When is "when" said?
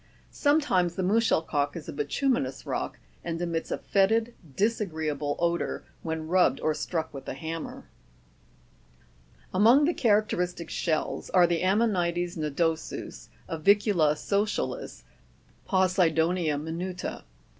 6.01-6.27